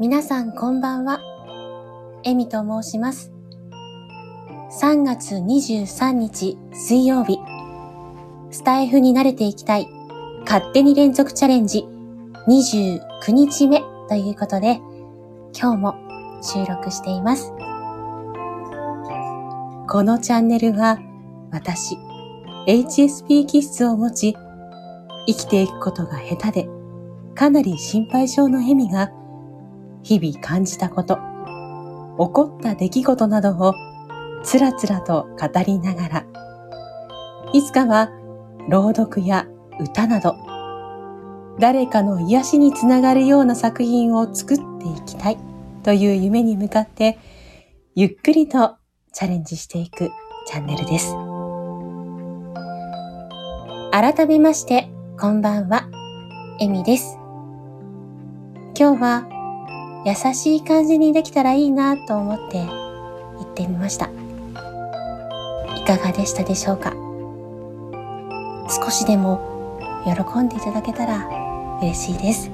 [0.00, 1.20] 皆さんこんばんは。
[2.22, 3.32] エミと申します。
[4.80, 7.36] 3月23日水曜日、
[8.52, 9.88] スタイフに慣れていきたい
[10.42, 11.84] 勝手に連続チャレンジ
[12.46, 14.76] 29日目ということで、
[15.52, 15.96] 今日も
[16.42, 17.52] 収録しています。
[19.88, 21.00] このチャンネルは
[21.50, 21.98] 私、
[22.68, 24.36] HSP 気質を持ち、
[25.26, 26.68] 生きていくことが下手で、
[27.34, 29.10] かなり心配性のエミが
[30.08, 33.74] 日々感じたこと、起こった出来事などを
[34.42, 36.24] つらつらと語りながら、
[37.52, 38.08] いつかは
[38.70, 39.46] 朗読や
[39.78, 40.34] 歌など、
[41.58, 45.38] 誰かの癒しにつながるような作品を作っていきたい
[45.82, 47.18] という夢に向かって、
[47.94, 48.76] ゆっくりと
[49.12, 50.10] チャレンジしていく
[50.46, 51.14] チャンネルです。
[53.92, 54.88] 改めまして、
[55.20, 55.86] こんばんは、
[56.60, 57.18] エミです。
[58.74, 59.37] 今日は
[60.04, 64.10] 優しい感じにできたらいいなと思って行ってみました。
[65.76, 66.92] いかがでしたでしょうか？
[68.68, 71.26] 少しでも喜んでいただけたら
[71.82, 72.50] 嬉しいです。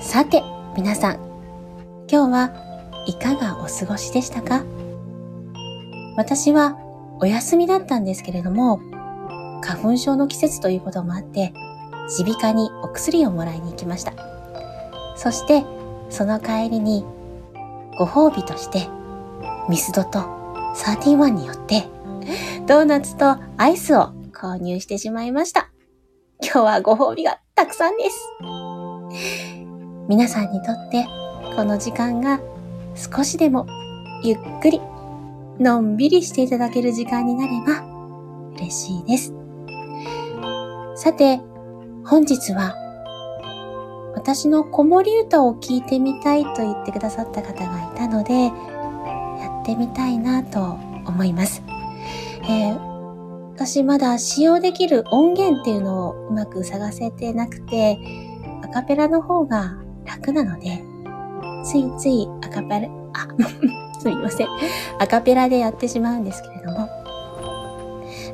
[0.00, 0.42] さて、
[0.76, 1.16] 皆さん、
[2.10, 2.52] 今日は
[3.06, 4.62] いかがお過ごしでしたか？
[6.16, 6.78] 私は
[7.20, 8.80] お休みだったんですけれども、
[9.62, 11.52] 花粉症の季節ということもあって、
[12.18, 14.12] 耳鼻科にお薬をもらいに行きました。
[15.22, 15.66] そして
[16.08, 17.04] その帰りに
[17.98, 18.88] ご褒美として
[19.68, 20.20] ミスドと
[20.74, 21.84] 31によって
[22.66, 25.70] ドーナツとアイスを購入してしまいました。
[26.42, 28.18] 今日はご褒美がたくさんです。
[30.08, 31.04] 皆さんにとって
[31.54, 32.40] この時間が
[32.94, 33.66] 少しでも
[34.24, 34.80] ゆっくり
[35.58, 37.84] のんびりしていただける時間になれば
[38.56, 39.34] 嬉しいです。
[40.96, 41.42] さて、
[42.06, 42.89] 本日は
[44.14, 50.60] 私の子守歌を聴いてみたいと言ってくださった方がいたので、やってみたいなと
[51.06, 51.62] 思います。
[52.44, 52.90] えー、
[53.54, 57.98] 私まだ使用できる音源っていうのをうまく探せてなくて、
[58.62, 60.82] アカペラの方が楽なので、
[61.64, 63.28] ついついアカペラ、あ、
[64.00, 64.48] すみません。
[64.98, 66.88] アカペラでやってしまうんですけれども、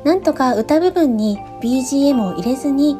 [0.03, 2.97] なんとか歌部分に BGM を入れずに、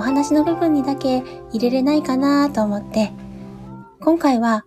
[0.00, 1.22] お話の部分にだけ
[1.52, 3.12] 入れれないかなと思って、
[4.00, 4.64] 今回は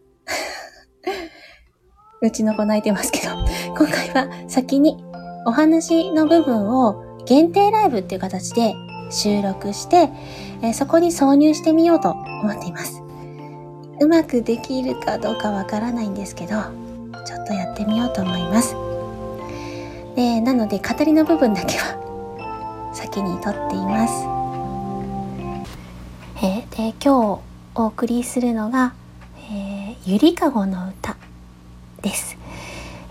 [2.22, 3.34] うちの子泣いてますけど、
[3.70, 5.04] 今回は先に
[5.48, 8.76] お話の部分を限定ライブっていう形で
[9.10, 10.12] 収録して、
[10.62, 13.02] え、そこに挿入してみようと思っています。
[14.02, 16.58] うまくできるかどうかわからないんですけど、
[17.26, 18.76] ちょっとやってみようと思います。
[20.16, 24.43] で、なので語りの部分だけは先に撮っています。
[26.84, 27.42] えー、今日
[27.76, 28.94] お送りするのが、
[29.50, 31.16] えー、ゆりかごの歌
[32.02, 32.38] です、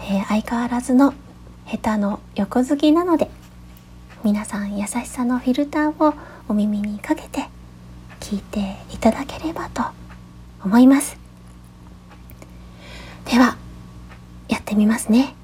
[0.01, 1.15] えー、相変わらずの
[1.67, 3.31] 下手の横好きなので
[4.23, 6.13] 皆さん優しさのフィルターを
[6.51, 7.47] お耳にかけて
[8.21, 9.83] 聞いていただければと
[10.63, 11.17] 思います。
[13.25, 13.57] では
[14.49, 15.35] やってみますね。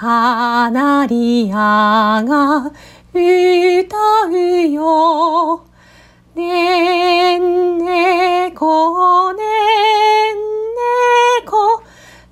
[0.00, 2.72] カナリアが
[3.12, 3.96] 歌
[4.30, 4.32] う
[4.70, 5.66] よ。
[6.34, 9.42] ねんねこね
[10.32, 10.36] ん
[10.72, 10.80] ね
[11.46, 11.82] こ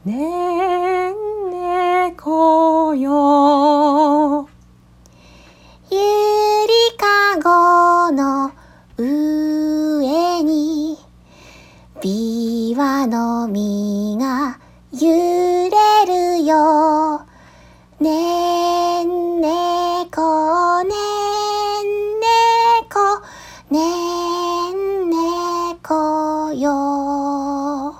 [0.07, 1.15] ねん
[1.51, 4.49] ねこよ。
[5.91, 8.51] ゆりかごの
[8.97, 10.97] 上に
[12.01, 14.59] ビワの実が
[14.91, 15.38] 揺
[26.55, 27.95] よ。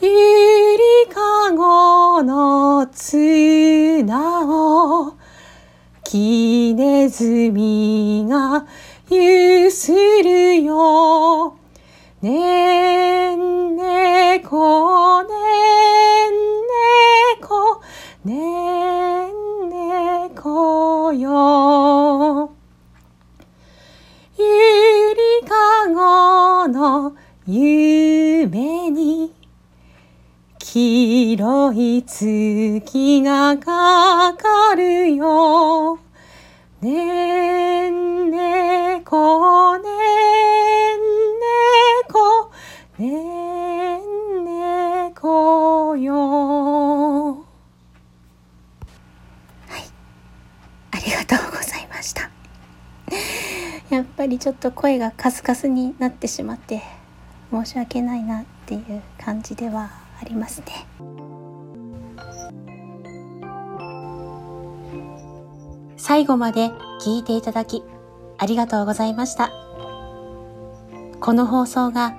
[0.00, 5.14] ゆりかごの綱を
[6.04, 8.66] きねずみが
[9.08, 11.56] ゆするよ。
[12.22, 16.76] ねんねこねんね
[17.42, 17.80] こ
[18.24, 18.65] ね
[28.90, 29.34] に
[30.58, 35.98] 黄色い月がかかるよ。
[36.80, 41.46] ねんねこねんね
[42.12, 42.50] こ。
[42.98, 47.34] ねんねこよ。
[47.34, 47.38] は
[49.78, 49.84] い。
[50.92, 52.30] ありがとうございました。
[53.90, 56.82] やっぱりちょっと声がカスカスになってしまって
[57.50, 58.44] 申し訳ないな。
[58.66, 59.90] っていう感じでは
[60.20, 60.66] ありますね。
[65.96, 66.70] 最後まで
[67.00, 67.84] 聞いていただき
[68.38, 69.52] ありがとうございました。
[71.20, 72.16] この放送が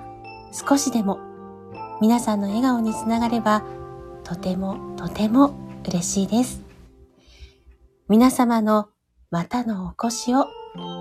[0.52, 1.18] 少しでも
[2.00, 3.62] 皆さんの笑顔につながれば
[4.24, 5.54] とてもとても
[5.86, 6.62] 嬉しいです。
[8.08, 8.88] 皆様の
[9.30, 10.46] またのお越しを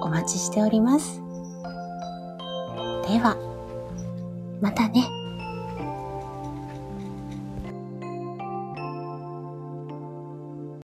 [0.01, 1.21] お待ちしております。
[3.07, 3.37] では、
[4.61, 5.26] またね。